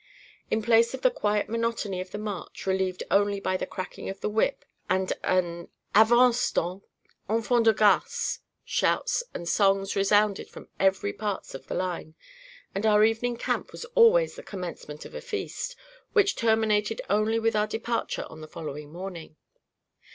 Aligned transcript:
In 0.49 0.63
place 0.63 0.95
of 0.95 1.03
the 1.03 1.11
quiet 1.11 1.47
monotony 1.47 2.01
of 2.01 2.09
the 2.09 2.17
march, 2.17 2.65
relieved 2.65 3.03
only 3.11 3.39
by 3.39 3.55
the 3.55 3.67
cracking 3.67 4.09
of 4.09 4.19
the 4.19 4.31
whip, 4.31 4.65
and 4.89 5.13
an 5.23 5.69
'avance 5.93 6.51
donc! 6.51 6.83
enfant 7.29 7.65
de 7.65 7.73
garce!' 7.75 8.39
shouts 8.65 9.23
and 9.35 9.47
songs 9.47 9.95
resounded 9.95 10.49
from 10.49 10.69
every 10.79 11.13
part 11.13 11.53
of 11.53 11.67
the 11.67 11.75
line, 11.75 12.15
and 12.73 12.87
our 12.87 13.03
evening 13.03 13.37
camp 13.37 13.71
was 13.71 13.85
always 13.93 14.35
the 14.35 14.41
commencement 14.41 15.05
of 15.05 15.13
a 15.13 15.21
feast, 15.21 15.75
which 16.13 16.35
terminated 16.35 16.99
only 17.07 17.37
with 17.37 17.55
our 17.55 17.67
departure 17.67 18.25
on 18.27 18.41
the 18.41 18.47
following 18.47 18.91
morning. 18.91 19.35